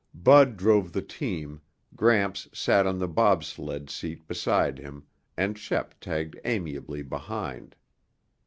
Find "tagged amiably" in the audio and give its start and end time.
5.99-7.03